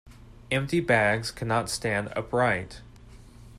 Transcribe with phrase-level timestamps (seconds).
[0.49, 2.81] Empty bags cannot stand upright.